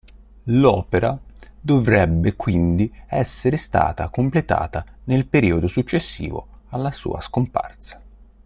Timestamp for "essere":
3.05-3.55